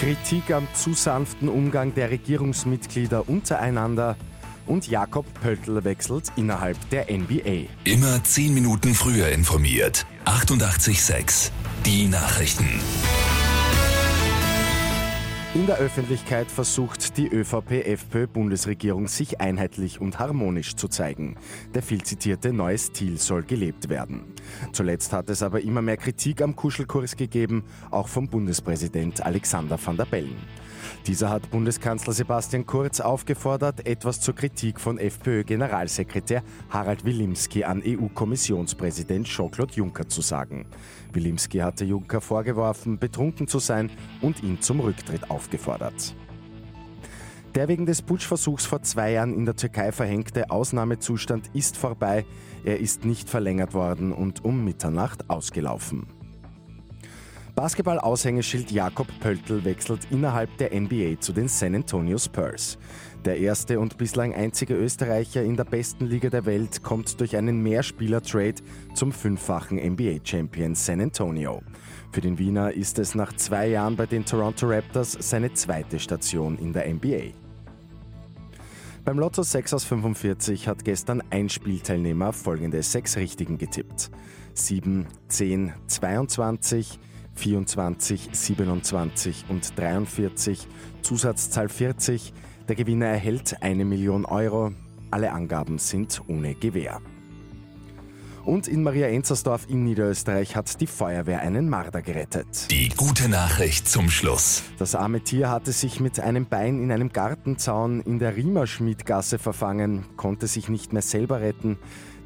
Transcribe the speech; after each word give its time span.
Kritik 0.00 0.50
am 0.50 0.66
zu 0.72 0.94
sanften 0.94 1.50
Umgang 1.50 1.92
der 1.92 2.10
Regierungsmitglieder 2.10 3.28
untereinander 3.28 4.16
und 4.66 4.88
Jakob 4.88 5.26
Pöltl 5.42 5.84
wechselt 5.84 6.32
innerhalb 6.36 6.78
der 6.88 7.12
NBA. 7.12 7.68
Immer 7.84 8.24
10 8.24 8.54
Minuten 8.54 8.94
früher 8.94 9.28
informiert. 9.28 10.06
88.6 10.24 11.50
Die 11.84 12.06
Nachrichten. 12.06 12.80
In 15.52 15.66
der 15.66 15.78
Öffentlichkeit 15.78 16.48
versucht 16.48 17.16
die 17.16 17.26
ÖVP-FPÖ-Bundesregierung 17.26 19.08
sich 19.08 19.40
einheitlich 19.40 20.00
und 20.00 20.20
harmonisch 20.20 20.76
zu 20.76 20.86
zeigen. 20.86 21.36
Der 21.74 21.82
viel 21.82 22.04
zitierte 22.04 22.52
neue 22.52 22.78
Stil 22.78 23.18
soll 23.18 23.42
gelebt 23.42 23.88
werden. 23.88 24.32
Zuletzt 24.70 25.12
hat 25.12 25.28
es 25.28 25.42
aber 25.42 25.60
immer 25.60 25.82
mehr 25.82 25.96
Kritik 25.96 26.40
am 26.40 26.54
Kuschelkurs 26.54 27.16
gegeben, 27.16 27.64
auch 27.90 28.06
vom 28.06 28.28
Bundespräsident 28.28 29.26
Alexander 29.26 29.76
van 29.84 29.96
der 29.96 30.04
Bellen. 30.04 30.36
Dieser 31.06 31.30
hat 31.30 31.50
Bundeskanzler 31.50 32.12
Sebastian 32.12 32.66
Kurz 32.66 33.00
aufgefordert, 33.00 33.86
etwas 33.86 34.20
zur 34.20 34.34
Kritik 34.34 34.80
von 34.80 34.98
FPÖ-Generalsekretär 34.98 36.42
Harald 36.68 37.04
Wilimski 37.04 37.64
an 37.64 37.82
EU-Kommissionspräsident 37.84 39.26
Jean-Claude 39.26 39.74
Juncker 39.74 40.08
zu 40.08 40.20
sagen. 40.20 40.66
Wilimski 41.12 41.58
hatte 41.58 41.84
Juncker 41.84 42.20
vorgeworfen, 42.20 42.98
betrunken 42.98 43.48
zu 43.48 43.58
sein 43.58 43.90
und 44.20 44.42
ihn 44.42 44.60
zum 44.60 44.80
Rücktritt 44.80 45.30
aufgefordert. 45.30 46.14
Der 47.54 47.66
wegen 47.66 47.84
des 47.84 48.02
Putschversuchs 48.02 48.64
vor 48.64 48.82
zwei 48.82 49.12
Jahren 49.12 49.34
in 49.34 49.44
der 49.44 49.56
Türkei 49.56 49.90
verhängte 49.90 50.50
Ausnahmezustand 50.50 51.50
ist 51.52 51.76
vorbei. 51.76 52.24
Er 52.64 52.78
ist 52.78 53.04
nicht 53.04 53.28
verlängert 53.28 53.74
worden 53.74 54.12
und 54.12 54.44
um 54.44 54.64
Mitternacht 54.64 55.28
ausgelaufen. 55.28 56.06
Basketball-Aushängeschild 57.60 58.70
Jakob 58.70 59.06
Pöltl 59.20 59.62
wechselt 59.66 60.08
innerhalb 60.10 60.56
der 60.56 60.74
NBA 60.74 61.20
zu 61.20 61.34
den 61.34 61.46
San 61.46 61.74
Antonio 61.74 62.16
Spurs. 62.16 62.78
Der 63.26 63.36
erste 63.36 63.78
und 63.78 63.98
bislang 63.98 64.32
einzige 64.32 64.72
Österreicher 64.72 65.42
in 65.42 65.58
der 65.58 65.64
besten 65.64 66.06
Liga 66.06 66.30
der 66.30 66.46
Welt 66.46 66.82
kommt 66.82 67.20
durch 67.20 67.36
einen 67.36 67.62
Mehrspieler-Trade 67.62 68.54
zum 68.94 69.12
fünffachen 69.12 69.76
NBA-Champion 69.76 70.74
San 70.74 71.02
Antonio. 71.02 71.60
Für 72.12 72.22
den 72.22 72.38
Wiener 72.38 72.72
ist 72.72 72.98
es 72.98 73.14
nach 73.14 73.34
zwei 73.34 73.68
Jahren 73.68 73.94
bei 73.94 74.06
den 74.06 74.24
Toronto 74.24 74.66
Raptors 74.66 75.18
seine 75.20 75.52
zweite 75.52 75.98
Station 75.98 76.56
in 76.56 76.72
der 76.72 76.90
NBA. 76.90 77.34
Beim 79.04 79.18
Lotto 79.18 79.42
6 79.42 79.74
aus 79.74 79.84
45 79.84 80.66
hat 80.66 80.82
gestern 80.82 81.22
ein 81.28 81.50
Spielteilnehmer 81.50 82.32
folgende 82.32 82.82
sechs 82.82 83.18
Richtigen 83.18 83.58
getippt. 83.58 84.10
7, 84.54 85.06
10, 85.28 85.74
22, 85.88 86.98
24, 87.34 88.30
27 88.32 89.44
und 89.48 89.78
43, 89.78 90.66
Zusatzzahl 91.02 91.68
40. 91.68 92.32
Der 92.68 92.76
Gewinner 92.76 93.06
erhält 93.06 93.62
eine 93.62 93.84
Million 93.84 94.24
Euro. 94.24 94.72
Alle 95.10 95.32
Angaben 95.32 95.78
sind 95.78 96.22
ohne 96.28 96.54
Gewähr. 96.54 97.00
Und 98.44 98.68
in 98.68 98.82
Maria 98.82 99.08
Enzersdorf 99.08 99.66
in 99.68 99.84
Niederösterreich 99.84 100.56
hat 100.56 100.80
die 100.80 100.86
Feuerwehr 100.86 101.40
einen 101.40 101.68
Marder 101.68 102.02
gerettet. 102.02 102.70
Die 102.70 102.88
gute 102.88 103.28
Nachricht 103.28 103.88
zum 103.88 104.10
Schluss. 104.10 104.62
Das 104.78 104.94
arme 104.94 105.20
Tier 105.20 105.50
hatte 105.50 105.72
sich 105.72 106.00
mit 106.00 106.20
einem 106.20 106.46
Bein 106.46 106.82
in 106.82 106.90
einem 106.90 107.10
Gartenzaun 107.10 108.00
in 108.00 108.18
der 108.18 108.36
Riemerschmiedgasse 108.36 109.38
verfangen, 109.38 110.04
konnte 110.16 110.46
sich 110.46 110.68
nicht 110.68 110.92
mehr 110.92 111.02
selber 111.02 111.40
retten. 111.40 111.78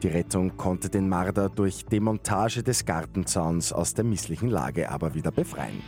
Die 0.03 0.09
Rettung 0.09 0.57
konnte 0.57 0.91
den 0.91 1.09
Marder 1.09 1.49
durch 1.49 1.87
Demontage 1.87 2.63
des 2.63 2.85
Gartenzauns 2.85 3.73
aus 3.73 3.95
der 3.95 4.05
misslichen 4.05 4.49
Lage 4.49 4.91
aber 4.91 5.15
wieder 5.15 5.31
befreien. 5.31 5.83